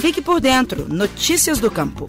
Fique 0.00 0.22
por 0.22 0.40
dentro. 0.40 0.86
Notícias 0.88 1.58
do 1.58 1.70
Campo. 1.70 2.08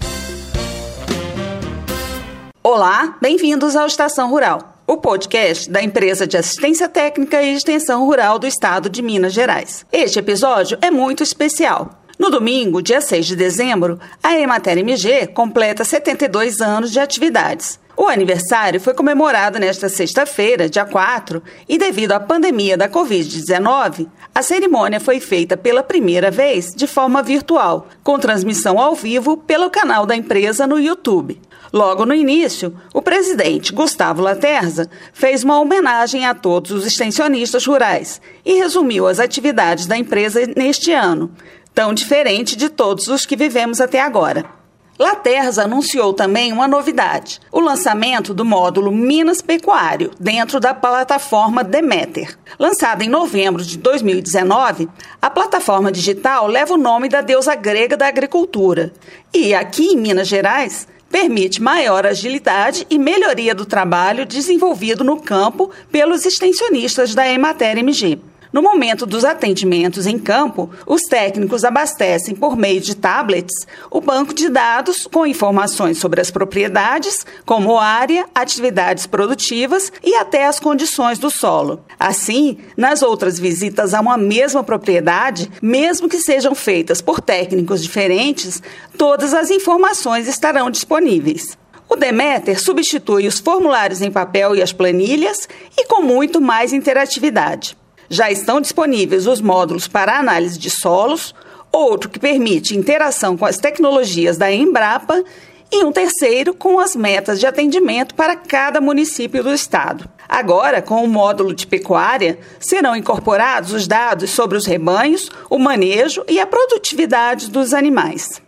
Olá, 2.64 3.18
bem-vindos 3.22 3.76
ao 3.76 3.86
Estação 3.86 4.30
Rural, 4.30 4.82
o 4.88 4.96
podcast 4.96 5.70
da 5.70 5.84
empresa 5.84 6.26
de 6.26 6.38
assistência 6.38 6.88
técnica 6.88 7.44
e 7.44 7.54
extensão 7.54 8.06
rural 8.06 8.40
do 8.40 8.48
estado 8.48 8.90
de 8.90 9.02
Minas 9.02 9.34
Gerais. 9.34 9.86
Este 9.92 10.20
episódio 10.20 10.78
é 10.82 10.90
muito 10.90 11.22
especial. 11.22 12.02
No 12.18 12.30
domingo, 12.30 12.82
dia 12.82 13.02
6 13.02 13.26
de 13.26 13.36
dezembro, 13.36 14.00
a 14.24 14.40
Emater 14.40 14.78
MG 14.78 15.28
completa 15.28 15.84
72 15.84 16.62
anos 16.62 16.94
de 16.94 17.00
atividades. 17.00 17.78
O 18.02 18.08
aniversário 18.08 18.82
foi 18.82 18.96
comemorado 18.96 19.60
nesta 19.60 19.88
sexta-feira, 19.88 20.68
dia 20.68 20.84
4, 20.84 21.40
e 21.70 21.78
devido 21.78 22.14
à 22.14 22.20
pandemia 22.20 22.76
da 22.76 22.90
Covid-19, 22.90 24.08
a 24.34 24.42
cerimônia 24.42 25.00
foi 25.00 25.20
feita 25.20 25.56
pela 25.56 25.84
primeira 25.84 26.32
vez 26.32 26.74
de 26.74 26.88
forma 26.88 27.22
virtual, 27.22 27.88
com 28.04 28.18
transmissão 28.18 28.80
ao 28.80 28.96
vivo 28.96 29.38
pelo 29.38 29.70
canal 29.70 30.08
da 30.08 30.16
empresa 30.16 30.66
no 30.66 30.80
YouTube. 30.80 31.40
Logo 31.72 32.04
no 32.04 32.16
início, 32.16 32.76
o 32.92 33.04
presidente 33.04 33.72
Gustavo 33.72 34.24
Laterza 34.24 34.90
fez 35.14 35.44
uma 35.44 35.60
homenagem 35.60 36.26
a 36.26 36.34
todos 36.34 36.72
os 36.72 36.88
extensionistas 36.88 37.68
rurais 37.68 38.20
e 38.44 38.56
resumiu 38.56 39.08
as 39.08 39.20
atividades 39.20 39.86
da 39.86 39.96
empresa 39.96 40.42
neste 40.58 40.92
ano, 40.92 41.32
tão 41.72 41.94
diferente 41.94 42.56
de 42.56 42.68
todos 42.68 43.08
os 43.10 43.28
que 43.28 43.36
vivemos 43.36 43.80
até 43.80 44.02
agora. 44.02 44.61
Laterza 45.02 45.64
anunciou 45.64 46.14
também 46.14 46.54
uma 46.54 46.68
novidade: 46.68 47.40
o 47.52 47.60
lançamento 47.60 48.36
do 48.36 48.46
módulo 48.46 48.92
Minas 48.92 49.42
Pecuário 49.42 50.12
dentro 50.20 50.60
da 50.60 50.76
plataforma 50.76 51.64
Demeter. 51.64 52.38
Lançada 52.60 53.04
em 53.04 53.10
novembro 53.10 53.64
de 53.64 53.80
2019, 53.80 54.88
a 55.20 55.28
plataforma 55.28 55.92
digital 55.92 56.46
leva 56.46 56.76
o 56.76 56.78
nome 56.78 57.10
da 57.10 57.22
deusa 57.22 57.56
grega 57.56 57.98
da 57.98 58.08
agricultura. 58.08 58.94
E 59.34 59.56
aqui 59.56 59.88
em 59.88 59.98
Minas 59.98 60.28
Gerais, 60.28 60.88
permite 61.10 61.64
maior 61.64 62.06
agilidade 62.06 62.86
e 62.88 63.00
melhoria 63.00 63.56
do 63.56 63.66
trabalho 63.66 64.24
desenvolvido 64.24 65.04
no 65.04 65.20
campo 65.20 65.72
pelos 65.92 66.28
extensionistas 66.28 67.16
da 67.16 67.28
Emater 67.28 67.76
MG. 67.76 68.20
No 68.54 68.62
momento 68.62 69.06
dos 69.06 69.24
atendimentos 69.24 70.06
em 70.06 70.20
campo, 70.20 70.70
os 70.86 71.04
técnicos 71.04 71.64
abastecem 71.64 72.36
por 72.36 72.58
meio 72.58 72.82
de 72.82 72.96
tablets 72.96 73.66
o 73.90 74.02
banco 74.02 74.34
de 74.34 74.50
dados 74.50 75.08
com 75.08 75.26
informações 75.26 75.98
sobre 75.98 76.20
as 76.20 76.30
propriedades, 76.30 77.26
como 77.46 77.80
área, 77.80 78.26
atividades 78.36 79.08
produtivas 79.08 79.90
e 80.04 80.16
até 80.16 80.46
as 80.46 80.60
condições 80.60 81.18
do 81.18 81.30
solo. 81.30 81.86
Assim, 81.98 82.58
nas 82.76 83.02
outras 83.02 83.40
visitas 83.40 83.94
a 83.94 84.02
uma 84.02 84.18
mesma 84.18 84.62
propriedade, 84.64 85.50
mesmo 85.62 86.10
que 86.10 86.20
sejam 86.20 86.54
feitas 86.54 87.02
por 87.02 87.22
técnicos 87.22 87.82
diferentes, 87.82 88.62
todas 88.98 89.34
as 89.34 89.50
informações 89.50 90.28
estarão 90.28 90.70
disponíveis. 90.70 91.58
O 91.88 91.96
Demeter 91.96 92.62
substitui 92.62 93.28
os 93.28 93.40
formulários 93.40 94.02
em 94.02 94.12
papel 94.12 94.56
e 94.58 94.62
as 94.62 94.74
planilhas 94.74 95.48
e 95.78 95.86
com 95.86 96.02
muito 96.02 96.42
mais 96.42 96.74
interatividade. 96.74 97.80
Já 98.14 98.30
estão 98.30 98.60
disponíveis 98.60 99.26
os 99.26 99.40
módulos 99.40 99.88
para 99.88 100.20
análise 100.20 100.60
de 100.60 100.70
solos, 100.70 101.34
outro 101.72 102.10
que 102.10 102.20
permite 102.20 102.76
interação 102.76 103.38
com 103.38 103.46
as 103.46 103.56
tecnologias 103.56 104.38
da 104.38 104.52
Embrapa 104.52 105.24
e 105.72 105.86
um 105.86 105.94
terceiro 105.94 106.54
com 106.54 106.78
as 106.78 106.94
metas 106.94 107.40
de 107.40 107.48
atendimento 107.48 108.14
para 108.14 108.36
cada 108.36 108.82
município 108.82 109.42
do 109.42 109.54
estado. 109.54 110.10
Agora, 110.28 110.82
com 110.82 111.02
o 111.02 111.08
módulo 111.08 111.56
de 111.56 111.66
pecuária, 111.66 112.38
serão 112.60 112.98
incorporados 112.98 113.72
os 113.72 113.88
dados 113.88 114.32
sobre 114.32 114.58
os 114.58 114.66
rebanhos, 114.66 115.30
o 115.50 115.58
manejo 115.58 116.26
e 116.28 116.38
a 116.38 116.46
produtividade 116.46 117.50
dos 117.50 117.74
animais. 117.74 118.42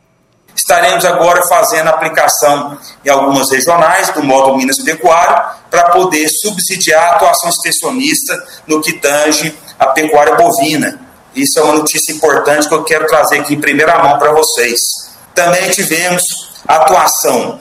Estaremos 0.55 1.03
agora 1.03 1.41
fazendo 1.47 1.89
aplicação 1.89 2.77
em 3.03 3.09
algumas 3.09 3.49
regionais 3.51 4.09
do 4.09 4.23
módulo 4.23 4.57
Minas 4.57 4.81
Pecuário 4.83 5.43
para 5.69 5.89
poder 5.89 6.27
subsidiar 6.41 7.03
a 7.03 7.15
atuação 7.15 7.49
extensionista 7.49 8.41
no 8.67 8.81
que 8.81 8.93
tange 8.93 9.57
a 9.79 9.87
pecuária 9.87 10.35
bovina. 10.35 10.99
Isso 11.35 11.59
é 11.59 11.63
uma 11.63 11.75
notícia 11.75 12.13
importante 12.13 12.67
que 12.67 12.73
eu 12.73 12.83
quero 12.83 13.07
trazer 13.07 13.39
aqui 13.39 13.55
em 13.55 13.61
primeira 13.61 13.97
mão 14.03 14.19
para 14.19 14.31
vocês. 14.31 14.79
Também 15.33 15.69
tivemos 15.71 16.21
a 16.67 16.75
atuação, 16.75 17.59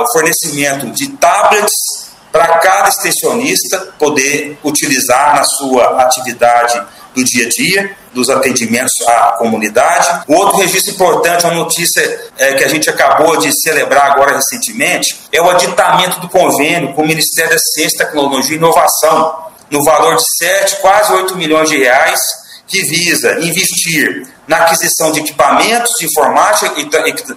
o 0.00 0.12
fornecimento 0.12 0.90
de 0.90 1.08
tablets 1.12 2.06
para 2.32 2.58
cada 2.58 2.88
extensionista 2.88 3.78
poder 3.98 4.58
utilizar 4.62 5.36
na 5.36 5.44
sua 5.44 6.02
atividade 6.02 6.82
do 7.16 7.24
dia 7.24 7.46
a 7.46 7.48
dia, 7.48 7.96
dos 8.12 8.28
atendimentos 8.28 8.92
à 9.08 9.32
comunidade. 9.38 10.24
O 10.28 10.34
outro 10.34 10.58
registro 10.58 10.92
importante, 10.92 11.46
uma 11.46 11.54
notícia 11.54 12.30
é, 12.36 12.54
que 12.54 12.62
a 12.62 12.68
gente 12.68 12.90
acabou 12.90 13.38
de 13.38 13.50
celebrar 13.62 14.12
agora 14.12 14.36
recentemente, 14.36 15.18
é 15.32 15.40
o 15.40 15.48
aditamento 15.48 16.20
do 16.20 16.28
convênio 16.28 16.92
com 16.92 17.02
o 17.02 17.06
Ministério 17.06 17.50
da 17.50 17.58
Ciência, 17.58 18.04
Tecnologia 18.04 18.54
e 18.54 18.58
Inovação, 18.58 19.46
no 19.70 19.82
valor 19.82 20.16
de 20.16 20.24
7, 20.38 20.76
quase 20.76 21.12
8 21.12 21.36
milhões 21.36 21.70
de 21.70 21.78
reais, 21.78 22.20
que 22.68 22.82
visa 22.82 23.40
investir 23.40 24.28
na 24.46 24.58
aquisição 24.58 25.10
de 25.10 25.20
equipamentos 25.20 25.90
de 25.98 26.06
informática 26.06 26.74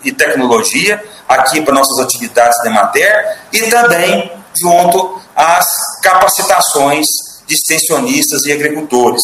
e, 0.03 0.11
tecnologia 0.11 1.01
aqui 1.28 1.61
para 1.61 1.73
nossas 1.73 2.00
atividades 2.00 2.61
de 2.61 2.69
matéria 2.69 3.38
e 3.53 3.61
também 3.63 4.31
junto 4.56 5.22
às 5.35 5.66
capacitações 6.01 7.06
de 7.47 7.56
extensionistas 7.56 8.46
e 8.46 8.51
agricultores. 8.51 9.23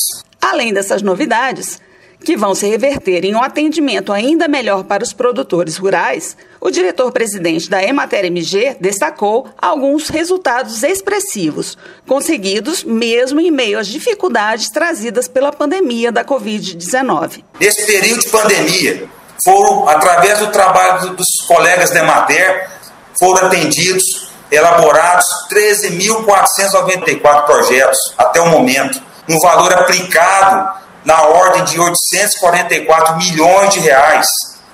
Além 0.52 0.72
dessas 0.72 1.02
novidades, 1.02 1.82
que 2.24 2.38
vão 2.38 2.54
se 2.54 2.68
reverter 2.68 3.26
em 3.26 3.34
um 3.34 3.42
atendimento 3.42 4.14
ainda 4.14 4.48
melhor 4.48 4.84
para 4.84 5.04
os 5.04 5.12
produtores 5.12 5.76
rurais, 5.78 6.38
o 6.62 6.70
diretor-presidente 6.70 7.68
da 7.68 7.84
Emater 7.84 8.26
MG 8.26 8.78
destacou 8.80 9.48
alguns 9.60 10.08
resultados 10.08 10.84
expressivos, 10.84 11.76
conseguidos 12.08 12.84
mesmo 12.84 13.40
em 13.40 13.50
meio 13.50 13.80
às 13.80 13.88
dificuldades 13.88 14.70
trazidas 14.70 15.28
pela 15.28 15.52
pandemia 15.52 16.12
da 16.12 16.24
Covid-19. 16.24 17.44
Nesse 17.60 17.84
período 17.88 18.22
de 18.22 18.30
pandemia, 18.30 19.10
foram, 19.44 19.90
através 19.90 20.38
do 20.38 20.52
trabalho 20.52 21.16
dos 21.16 21.26
colegas 21.48 21.90
da 21.90 22.02
Emater, 22.02 22.70
foram 23.18 23.48
atendidos, 23.48 24.30
elaborados 24.52 25.26
13.494 25.52 27.46
projetos 27.46 27.98
até 28.16 28.40
o 28.40 28.50
momento 28.50 29.05
no 29.28 29.40
valor 29.40 29.74
aplicado 29.74 30.86
na 31.04 31.22
ordem 31.22 31.64
de 31.66 31.80
844 31.80 33.18
milhões 33.18 33.74
de 33.74 33.80
reais. 33.80 34.28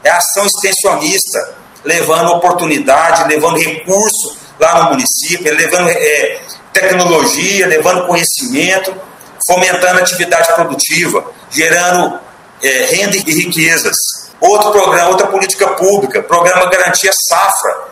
É 0.04 0.10
ação 0.10 0.46
extensionista, 0.46 1.56
levando 1.84 2.32
oportunidade, 2.32 3.28
levando 3.28 3.60
recurso 3.60 4.38
lá 4.60 4.84
no 4.84 4.90
município, 4.92 5.54
levando 5.54 5.90
é, 5.90 6.40
tecnologia, 6.72 7.68
levando 7.68 8.08
conhecimento, 8.08 8.96
fomentando 9.46 10.00
atividade 10.00 10.54
produtiva, 10.54 11.26
gerando 11.50 12.20
é, 12.64 12.86
renda 12.86 13.18
e 13.18 13.20
riquezas. 13.20 13.96
Outro 14.40 14.72
programa, 14.72 15.10
outra 15.10 15.28
política 15.28 15.68
pública, 15.68 16.24
programa 16.24 16.70
Garantia 16.70 17.12
Safra. 17.28 17.92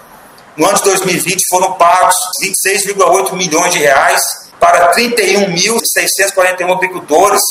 No 0.56 0.68
ano 0.68 0.78
de 0.78 0.84
2020 0.84 1.42
foram 1.50 1.74
pagos 1.74 2.16
26,8 2.66 3.34
milhões 3.34 3.74
de 3.74 3.80
reais 3.80 4.22
para 4.60 4.94
31.641 4.94 6.72
agricultores 6.72 7.42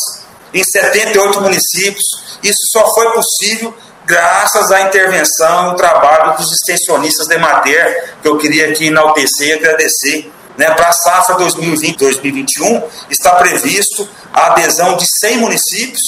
em 0.52 0.62
78 0.62 1.40
municípios. 1.40 2.04
Isso 2.42 2.60
só 2.72 2.92
foi 2.94 3.10
possível 3.12 3.74
graças 4.06 4.70
à 4.72 4.82
intervenção 4.82 5.72
e 5.72 5.76
trabalho 5.76 6.36
dos 6.36 6.50
extensionistas 6.50 7.26
de 7.26 7.36
Mater, 7.36 8.14
que 8.22 8.28
eu 8.28 8.38
queria 8.38 8.70
aqui 8.70 8.86
enaltecer 8.86 9.48
e 9.48 9.52
agradecer. 9.52 10.32
Né, 10.56 10.68
para 10.72 10.88
a 10.88 10.92
safra 10.92 11.36
2020-2021 11.36 12.82
está 13.08 13.36
previsto 13.36 14.08
a 14.32 14.48
adesão 14.48 14.96
de 14.96 15.06
100 15.20 15.38
municípios 15.38 16.00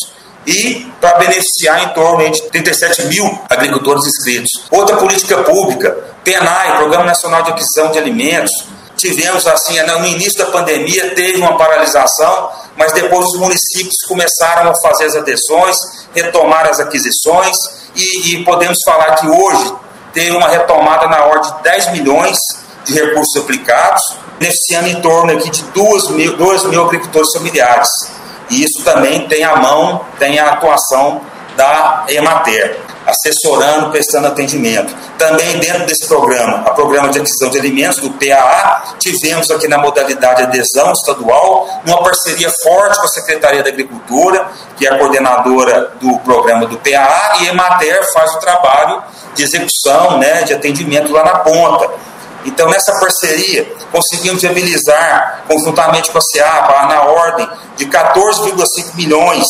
e 0.44 0.90
para 1.00 1.18
beneficiar 1.18 1.84
em 1.84 1.94
torno 1.94 2.28
de 2.28 2.42
37 2.50 3.06
mil 3.06 3.38
agricultores 3.48 4.04
inscritos. 4.06 4.50
Outra 4.68 4.96
política 4.96 5.44
pública, 5.44 5.96
PENAI, 6.24 6.78
Programa 6.78 7.04
Nacional 7.04 7.44
de 7.44 7.50
Aquisição 7.50 7.92
de 7.92 7.98
Alimentos, 7.98 8.50
tivemos 9.00 9.46
assim, 9.46 9.74
né, 9.74 9.82
no 9.98 10.06
início 10.06 10.38
da 10.38 10.46
pandemia 10.46 11.14
teve 11.14 11.38
uma 11.38 11.56
paralisação, 11.56 12.50
mas 12.76 12.92
depois 12.92 13.26
os 13.26 13.38
municípios 13.38 13.96
começaram 14.06 14.70
a 14.70 14.74
fazer 14.82 15.06
as 15.06 15.16
adesões, 15.16 15.76
retomar 16.14 16.68
as 16.68 16.78
aquisições 16.80 17.56
e, 17.94 18.34
e 18.34 18.44
podemos 18.44 18.78
falar 18.84 19.16
que 19.16 19.26
hoje 19.26 19.74
tem 20.12 20.30
uma 20.30 20.48
retomada 20.48 21.06
na 21.06 21.24
ordem 21.24 21.52
de 21.52 21.62
10 21.62 21.92
milhões 21.92 22.36
de 22.84 22.94
recursos 22.94 23.36
aplicados, 23.42 24.02
beneficiando 24.38 24.88
em 24.88 25.00
torno 25.00 25.32
aqui 25.32 25.50
de 25.50 25.62
2 25.62 26.08
mil, 26.10 26.36
2 26.36 26.64
mil 26.64 26.84
agricultores 26.84 27.32
familiares. 27.32 27.88
E 28.48 28.64
isso 28.64 28.82
também 28.84 29.28
tem 29.28 29.44
a 29.44 29.56
mão, 29.56 30.04
tem 30.18 30.38
a 30.38 30.50
atuação 30.50 31.20
da 31.56 32.04
Emater. 32.08 32.89
Assessorando, 33.10 33.90
prestando 33.90 34.28
atendimento. 34.28 34.94
Também 35.18 35.58
dentro 35.58 35.86
desse 35.86 36.06
programa, 36.06 36.58
a 36.66 36.70
Programa 36.70 37.08
de 37.08 37.18
Aquisição 37.18 37.50
de 37.50 37.58
Alimentos, 37.58 37.98
do 37.98 38.10
PAA, 38.10 38.94
tivemos 38.98 39.50
aqui 39.50 39.68
na 39.68 39.78
modalidade 39.78 40.42
adesão 40.42 40.92
estadual, 40.92 41.68
uma 41.86 42.02
parceria 42.02 42.50
forte 42.62 42.98
com 42.98 43.04
a 43.04 43.08
Secretaria 43.08 43.62
da 43.62 43.68
Agricultura, 43.68 44.48
que 44.76 44.86
é 44.86 44.92
a 44.92 44.98
coordenadora 44.98 45.92
do 46.00 46.18
programa 46.20 46.66
do 46.66 46.78
PAA, 46.78 47.38
e 47.40 47.48
a 47.48 47.52
Emater 47.52 48.00
faz 48.12 48.34
o 48.34 48.38
trabalho 48.38 49.02
de 49.34 49.42
execução, 49.42 50.18
né, 50.18 50.42
de 50.42 50.54
atendimento 50.54 51.12
lá 51.12 51.24
na 51.24 51.38
ponta. 51.38 51.90
Então, 52.44 52.70
nessa 52.70 52.98
parceria, 52.98 53.70
conseguimos 53.92 54.40
viabilizar, 54.40 55.42
conjuntamente 55.46 56.10
com 56.10 56.18
a 56.18 56.22
SEAPA, 56.22 56.86
na 56.86 57.02
ordem 57.02 57.48
de 57.76 57.86
14,5 57.86 58.94
milhões 58.94 59.46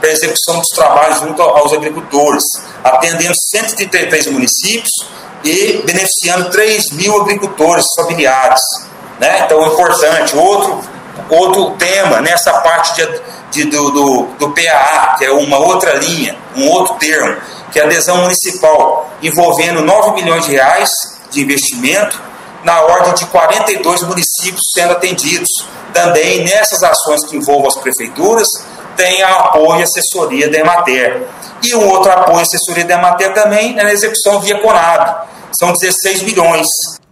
para 0.00 0.10
execução 0.10 0.58
dos 0.58 0.68
trabalhos 0.74 1.20
junto 1.20 1.42
aos 1.42 1.72
agricultores, 1.72 2.42
atendendo 2.82 3.34
133 3.50 4.26
municípios 4.28 4.90
e 5.44 5.82
beneficiando 5.84 6.50
3 6.50 6.90
mil 6.92 7.20
agricultores 7.20 7.84
familiares. 7.96 8.60
Né? 9.18 9.42
Então, 9.44 9.62
é 9.62 9.68
importante. 9.68 10.36
Outro, 10.36 10.80
outro 11.28 11.70
tema 11.72 12.20
nessa 12.20 12.52
parte 12.60 12.94
de, 12.94 13.20
de, 13.50 13.64
do, 13.70 13.90
do, 13.90 14.22
do 14.38 14.50
PAA, 14.50 15.16
que 15.18 15.24
é 15.24 15.32
uma 15.32 15.58
outra 15.58 15.94
linha, 15.94 16.36
um 16.56 16.68
outro 16.68 16.94
termo, 16.94 17.36
que 17.70 17.78
é 17.78 17.82
a 17.82 17.86
adesão 17.86 18.22
municipal, 18.22 19.10
envolvendo 19.22 19.82
9 19.82 20.12
milhões 20.12 20.46
de 20.46 20.52
reais 20.52 20.90
de 21.30 21.42
investimento 21.42 22.20
na 22.64 22.80
ordem 22.82 23.14
de 23.14 23.26
42 23.26 24.02
municípios 24.02 24.62
sendo 24.74 24.92
atendidos. 24.92 25.48
Também 25.92 26.44
nessas 26.44 26.82
ações 26.82 27.24
que 27.24 27.36
envolvam 27.36 27.68
as 27.68 27.76
prefeituras, 27.76 28.46
tem 29.00 29.22
a 29.22 29.30
apoio 29.30 29.80
e 29.80 29.82
assessoria 29.82 30.50
da 30.50 30.58
Emater. 30.58 31.22
E 31.62 31.74
um 31.74 31.88
outro 31.88 32.12
apoio 32.12 32.40
e 32.40 32.42
assessoria 32.42 32.84
da 32.84 32.94
Emater 32.94 33.32
também 33.32 33.78
é 33.78 33.82
na 33.82 33.92
execução 33.92 34.40
via 34.40 34.58
Conab. 34.58 35.26
São 35.58 35.72
16 35.72 36.22
milhões. 36.22 36.66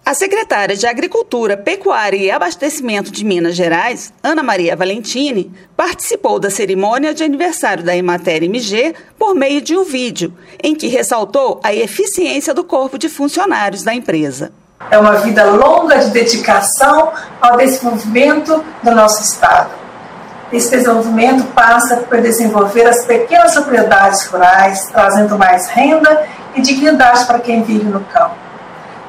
A 0.05 0.12
secretária 0.12 0.76
de 0.76 0.87
Agricultura, 0.87 1.56
Pecuária 1.56 2.17
e 2.17 2.31
Abastecimento 2.31 3.11
de 3.11 3.25
Minas 3.25 3.55
Gerais, 3.55 4.12
Ana 4.23 4.43
Maria 4.43 4.76
Valentini, 4.76 5.50
participou 5.75 6.38
da 6.38 6.50
cerimônia 6.50 7.14
de 7.14 7.25
aniversário 7.25 7.82
da 7.82 7.96
Emater 7.96 8.43
MG 8.43 8.94
por 9.19 9.35
meio 9.35 9.62
de 9.62 9.76
um 9.76 9.85
vídeo, 9.85 10.32
em 10.62 10.75
que 10.75 10.88
ressaltou 10.88 11.58
a 11.62 11.75
eficiência 11.75 12.52
do 12.52 12.64
corpo 12.64 12.99
de 12.99 13.08
funcionários 13.08 13.82
da 13.82 13.94
empresa. 13.94 14.52
É 14.90 14.99
uma 14.99 15.17
vida 15.17 15.44
longa 15.44 15.99
de 15.99 16.11
dedicação 16.11 17.12
ao 17.40 17.56
desenvolvimento 17.56 18.62
do 18.82 18.90
nosso 18.94 19.23
Estado. 19.23 19.88
Esse 20.50 20.71
desenvolvimento 20.71 21.45
passa 21.53 21.99
por 21.99 22.21
desenvolver 22.23 22.87
as 22.87 23.05
pequenas 23.05 23.53
propriedades 23.53 24.27
rurais, 24.27 24.87
trazendo 24.91 25.39
mais 25.39 25.69
renda 25.69 26.27
e 26.55 26.62
dignidade 26.62 27.27
para 27.27 27.39
quem 27.39 27.62
vive 27.62 27.85
no 27.85 28.00
campo. 28.00 28.35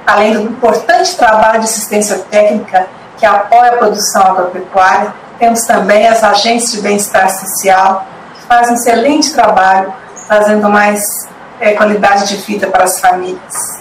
Além 0.06 0.34
do 0.34 0.42
importante 0.42 1.16
trabalho 1.16 1.60
de 1.60 1.66
assistência 1.66 2.20
técnica 2.30 2.88
que 3.18 3.26
apoia 3.26 3.72
a 3.72 3.78
produção 3.78 4.22
agropecuária, 4.24 5.14
temos 5.38 5.64
também 5.64 6.08
as 6.08 6.24
agências 6.24 6.72
de 6.72 6.82
bem-estar 6.82 7.30
social, 7.30 8.06
que 8.34 8.42
fazem 8.42 8.74
um 8.74 8.76
excelente 8.76 9.34
trabalho, 9.34 9.94
trazendo 10.28 10.70
mais 10.70 11.02
é, 11.60 11.74
qualidade 11.74 12.28
de 12.28 12.36
vida 12.38 12.68
para 12.68 12.84
as 12.84 13.00
famílias. 13.00 13.80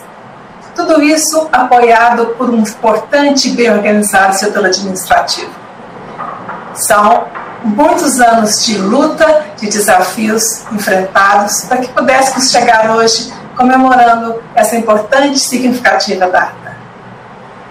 Tudo 0.76 1.02
isso 1.02 1.49
apoiado 1.50 2.26
por 2.37 2.50
um 2.50 2.58
importante 2.58 3.49
e 3.49 3.52
bem 3.52 3.70
organizado 3.70 4.34
setor 4.37 4.64
administrativo. 4.64 5.50
São 6.75 7.26
muitos 7.69 8.20
anos 8.20 8.65
de 8.65 8.79
luta, 8.79 9.44
de 9.56 9.69
desafios 9.69 10.65
enfrentados 10.73 11.62
para 11.62 11.79
que 11.79 11.88
pudéssemos 11.88 12.50
chegar 12.50 12.91
hoje 12.91 13.32
comemorando 13.56 14.43
essa 14.55 14.76
importante 14.76 15.37
e 15.37 15.38
significativa 15.38 16.26
data. 16.29 16.76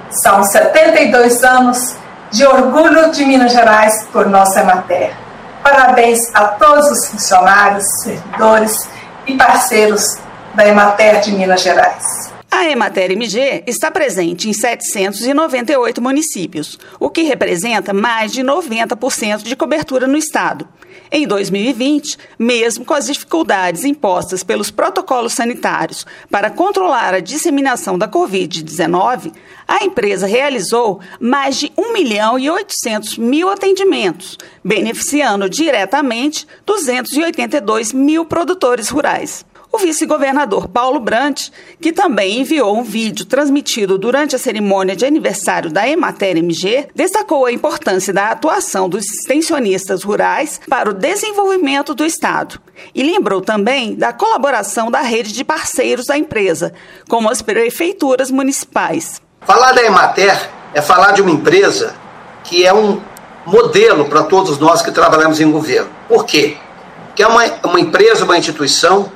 São 0.10 0.44
72 0.44 1.44
anos 1.44 1.96
de 2.32 2.46
orgulho 2.46 3.12
de 3.12 3.26
Minas 3.26 3.54
Gerais 3.54 4.06
por 4.12 4.28
nossa 4.28 4.64
matéria. 4.64 5.16
Parabéns 5.64 6.20
a 6.34 6.46
todos 6.46 6.92
os 6.92 7.08
funcionários, 7.08 7.86
servidores 8.04 8.90
e 9.26 9.36
parceiros 9.36 10.18
da 10.54 10.68
Emater 10.68 11.22
de 11.22 11.32
Minas 11.34 11.62
Gerais. 11.62 12.26
A 12.57 12.68
Emater 12.71 13.12
MG 13.12 13.65
está 13.68 13.92
presente 13.92 14.50
em 14.50 14.51
798 14.51 16.01
municípios, 16.01 16.80
o 17.00 17.07
que 17.07 17.21
representa 17.21 17.94
mais 17.94 18.31
de 18.31 18.42
90% 18.42 19.44
de 19.44 19.56
cobertura 19.56 20.07
no 20.07 20.18
estado. 20.18 20.68
Em 21.12 21.27
2020, 21.27 22.18
mesmo 22.39 22.83
com 22.83 22.95
as 22.95 23.06
dificuldades 23.06 23.86
impostas 23.86 24.44
pelos 24.44 24.71
protocolos 24.71 25.33
sanitários 25.33 26.04
para 26.31 26.50
controlar 26.50 27.13
a 27.13 27.19
disseminação 27.19 27.95
da 27.95 28.07
Covid-19, 28.07 29.31
a 29.68 29.86
empresa 29.86 30.25
realizou 30.25 31.00
mais 31.19 31.57
de 31.57 31.71
1 31.77 31.94
milhão 31.94 32.39
e 32.39 32.50
800 32.50 33.19
mil 33.19 33.51
atendimentos, 33.51 34.36
beneficiando 34.63 35.48
diretamente 35.48 36.48
282 36.65 37.94
mil 37.94 38.25
produtores 38.25 38.89
rurais. 38.89 39.45
O 39.77 39.79
vice-governador 39.79 40.68
Paulo 40.68 41.00
Brant, 41.00 41.50
que 41.79 41.94
também 41.94 42.39
enviou 42.39 42.75
um 42.75 42.81
vídeo 42.81 43.24
transmitido 43.25 43.95
durante 43.95 44.35
a 44.35 44.39
cerimônia 44.39 44.95
de 44.95 45.06
aniversário 45.06 45.69
da 45.69 45.88
Emater 45.88 46.35
MG, 46.35 46.88
destacou 46.95 47.45
a 47.45 47.51
importância 47.51 48.12
da 48.12 48.31
atuação 48.31 48.89
dos 48.89 49.06
extensionistas 49.06 50.01
rurais 50.01 50.59
para 50.68 50.89
o 50.89 50.94
desenvolvimento 50.95 51.94
do 51.94 52.03
Estado 52.03 52.59
e 52.95 53.03
lembrou 53.03 53.39
também 53.39 53.94
da 53.94 54.12
colaboração 54.12 54.89
da 54.89 55.01
rede 55.01 55.31
de 55.31 55.44
parceiros 55.44 56.07
da 56.07 56.18
empresa, 56.18 56.74
como 57.07 57.29
as 57.29 57.44
prefeituras 57.44 58.31
municipais. 58.31 59.21
Falar 59.41 59.74
da 59.74 59.83
Emater 59.83 60.50
é 60.74 60.81
falar 60.81 61.12
de 61.12 61.21
uma 61.21 61.29
empresa 61.29 61.94
que 62.44 62.65
é 62.65 62.74
um 62.74 63.00
modelo 63.45 64.06
para 64.06 64.24
todos 64.24 64.57
nós 64.57 64.81
que 64.81 64.89
trabalhamos 64.89 65.39
em 65.39 65.51
governo. 65.51 65.91
Por 66.07 66.25
quê? 66.25 66.57
Que 67.15 67.21
é 67.21 67.27
uma, 67.27 67.44
uma 67.63 67.79
empresa, 67.79 68.25
uma 68.25 68.39
instituição 68.39 69.15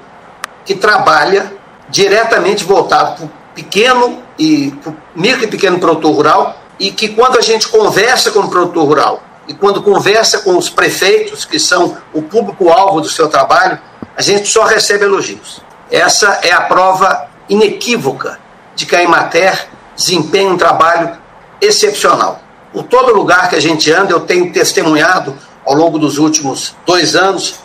que 0.65 0.75
trabalha 0.75 1.53
diretamente 1.89 2.63
voltado 2.63 3.15
para 3.15 3.25
o 3.25 3.31
pequeno 3.53 4.21
e 4.37 4.71
pro 4.81 4.95
micro 5.15 5.43
e 5.43 5.47
pequeno 5.47 5.79
produtor 5.79 6.15
rural 6.15 6.61
e 6.79 6.91
que 6.91 7.09
quando 7.09 7.37
a 7.37 7.41
gente 7.41 7.67
conversa 7.67 8.31
com 8.31 8.39
o 8.39 8.49
produtor 8.49 8.85
rural 8.87 9.23
e 9.47 9.53
quando 9.53 9.81
conversa 9.81 10.39
com 10.39 10.57
os 10.57 10.69
prefeitos, 10.69 11.45
que 11.45 11.59
são 11.59 11.97
o 12.13 12.21
público-alvo 12.21 13.01
do 13.01 13.09
seu 13.09 13.27
trabalho, 13.27 13.79
a 14.15 14.21
gente 14.21 14.47
só 14.47 14.63
recebe 14.63 15.03
elogios. 15.03 15.61
Essa 15.89 16.39
é 16.41 16.51
a 16.51 16.61
prova 16.61 17.27
inequívoca 17.49 18.39
de 18.75 18.85
que 18.85 18.95
a 18.95 19.03
Imater 19.03 19.67
desempenha 19.95 20.49
um 20.49 20.57
trabalho 20.57 21.17
excepcional. 21.59 22.41
Por 22.71 22.83
todo 22.83 23.13
lugar 23.13 23.49
que 23.49 23.55
a 23.55 23.59
gente 23.59 23.91
anda, 23.91 24.13
eu 24.13 24.21
tenho 24.21 24.51
testemunhado 24.53 25.35
ao 25.65 25.75
longo 25.75 25.99
dos 25.99 26.17
últimos 26.17 26.75
dois 26.85 27.15
anos 27.15 27.55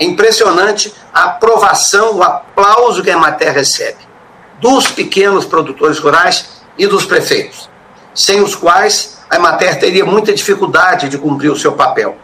é 0.00 0.04
impressionante 0.04 0.94
a 1.12 1.24
aprovação, 1.24 2.16
o 2.16 2.22
aplauso 2.22 3.02
que 3.02 3.10
a 3.10 3.12
Emater 3.12 3.52
recebe 3.52 3.98
dos 4.58 4.88
pequenos 4.88 5.44
produtores 5.44 5.98
rurais 5.98 6.62
e 6.78 6.86
dos 6.86 7.04
prefeitos, 7.04 7.68
sem 8.14 8.40
os 8.40 8.54
quais 8.54 9.18
a 9.28 9.36
Emater 9.36 9.78
teria 9.78 10.04
muita 10.04 10.32
dificuldade 10.32 11.10
de 11.10 11.18
cumprir 11.18 11.50
o 11.50 11.56
seu 11.56 11.72
papel. 11.72 12.16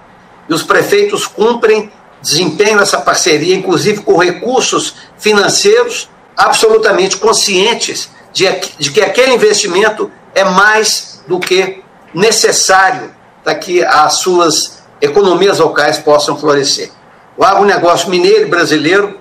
E 0.49 0.55
os 0.55 0.63
prefeitos 0.63 1.27
cumprem, 1.27 1.93
desempenham 2.23 2.81
essa 2.81 2.99
parceria, 2.99 3.55
inclusive 3.55 4.03
com 4.03 4.17
recursos 4.17 4.95
financeiros 5.19 6.09
absolutamente 6.37 7.19
conscientes 7.19 8.11
de, 8.33 8.45
de 8.79 8.91
que 8.91 9.03
aquele 9.03 9.35
investimento 9.35 10.11
é 10.35 10.45
mais 10.45 11.23
do 11.27 11.39
que 11.39 11.83
necessário 12.15 13.15
para 13.45 13.55
que 13.55 13.85
as 13.85 14.15
suas 14.15 14.83
economias 15.01 15.59
locais 15.59 15.99
possam 15.99 16.39
florescer. 16.39 16.91
O 17.37 17.45
agronegócio 17.45 18.09
mineiro 18.09 18.47
e 18.47 18.51
brasileiro 18.51 19.21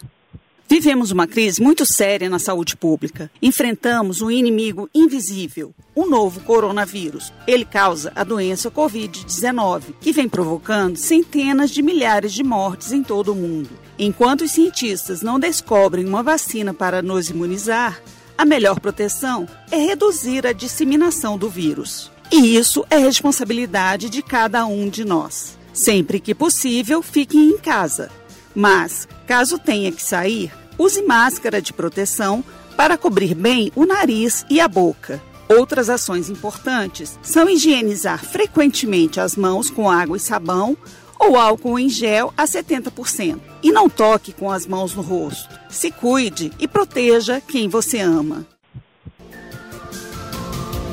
Vivemos 0.68 1.10
uma 1.10 1.26
crise 1.26 1.60
muito 1.60 1.84
séria 1.84 2.30
na 2.30 2.38
saúde 2.38 2.76
pública. 2.76 3.28
Enfrentamos 3.42 4.22
um 4.22 4.30
inimigo 4.30 4.88
invisível, 4.94 5.74
o 5.96 6.06
novo 6.06 6.38
coronavírus. 6.42 7.32
Ele 7.44 7.64
causa 7.64 8.12
a 8.14 8.22
doença 8.22 8.70
Covid-19, 8.70 9.94
que 10.00 10.12
vem 10.12 10.28
provocando 10.28 10.96
centenas 10.96 11.72
de 11.72 11.82
milhares 11.82 12.32
de 12.32 12.44
mortes 12.44 12.92
em 12.92 13.02
todo 13.02 13.32
o 13.32 13.34
mundo. 13.34 13.70
Enquanto 13.98 14.42
os 14.42 14.52
cientistas 14.52 15.22
não 15.22 15.40
descobrem 15.40 16.06
uma 16.06 16.22
vacina 16.22 16.72
para 16.72 17.02
nos 17.02 17.28
imunizar, 17.30 18.00
a 18.40 18.44
melhor 18.44 18.80
proteção 18.80 19.46
é 19.70 19.76
reduzir 19.76 20.46
a 20.46 20.52
disseminação 20.52 21.36
do 21.36 21.50
vírus. 21.50 22.10
E 22.32 22.56
isso 22.56 22.84
é 22.88 22.96
responsabilidade 22.96 24.08
de 24.08 24.22
cada 24.22 24.64
um 24.64 24.88
de 24.88 25.04
nós. 25.04 25.58
Sempre 25.72 26.20
que 26.20 26.34
possível, 26.34 27.02
fiquem 27.02 27.50
em 27.50 27.58
casa. 27.58 28.10
Mas, 28.54 29.06
caso 29.26 29.58
tenha 29.58 29.92
que 29.92 30.02
sair, 30.02 30.50
Use 30.80 31.02
máscara 31.02 31.60
de 31.60 31.74
proteção 31.74 32.42
para 32.74 32.96
cobrir 32.96 33.34
bem 33.34 33.70
o 33.76 33.84
nariz 33.84 34.46
e 34.48 34.62
a 34.62 34.66
boca. 34.66 35.20
Outras 35.46 35.90
ações 35.90 36.30
importantes 36.30 37.18
são 37.22 37.50
higienizar 37.50 38.24
frequentemente 38.24 39.20
as 39.20 39.36
mãos 39.36 39.68
com 39.68 39.90
água 39.90 40.16
e 40.16 40.20
sabão 40.20 40.74
ou 41.20 41.36
álcool 41.36 41.78
em 41.78 41.90
gel 41.90 42.32
a 42.36 42.44
70%. 42.44 43.38
E 43.62 43.70
não 43.70 43.90
toque 43.90 44.32
com 44.32 44.50
as 44.50 44.66
mãos 44.66 44.94
no 44.94 45.02
rosto. 45.02 45.54
Se 45.68 45.90
cuide 45.90 46.50
e 46.58 46.66
proteja 46.66 47.40
quem 47.40 47.68
você 47.68 48.00
ama. 48.00 48.46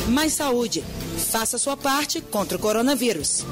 Mais 0.10 0.34
saúde. 0.34 0.84
Faça 1.32 1.58
sua 1.58 1.78
parte 1.78 2.20
contra 2.22 2.58
o 2.58 2.60
coronavírus. 2.60 3.46